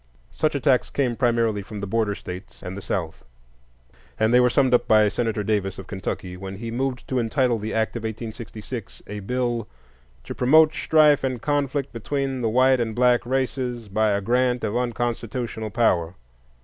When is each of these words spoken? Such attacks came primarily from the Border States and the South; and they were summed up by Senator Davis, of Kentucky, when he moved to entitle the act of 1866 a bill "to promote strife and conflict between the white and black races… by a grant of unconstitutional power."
Such 0.31 0.55
attacks 0.55 0.89
came 0.89 1.15
primarily 1.15 1.61
from 1.61 1.79
the 1.79 1.85
Border 1.85 2.15
States 2.15 2.63
and 2.63 2.75
the 2.75 2.81
South; 2.81 3.23
and 4.19 4.33
they 4.33 4.39
were 4.39 4.49
summed 4.49 4.73
up 4.73 4.87
by 4.87 5.07
Senator 5.09 5.43
Davis, 5.43 5.77
of 5.77 5.85
Kentucky, 5.85 6.35
when 6.35 6.55
he 6.55 6.71
moved 6.71 7.07
to 7.07 7.19
entitle 7.19 7.59
the 7.59 7.75
act 7.75 7.95
of 7.95 8.01
1866 8.01 9.03
a 9.05 9.19
bill 9.19 9.67
"to 10.23 10.33
promote 10.33 10.73
strife 10.73 11.23
and 11.23 11.39
conflict 11.39 11.93
between 11.93 12.41
the 12.41 12.49
white 12.49 12.79
and 12.79 12.95
black 12.95 13.27
races… 13.27 13.89
by 13.89 14.09
a 14.09 14.21
grant 14.21 14.63
of 14.63 14.75
unconstitutional 14.75 15.69
power." 15.69 16.15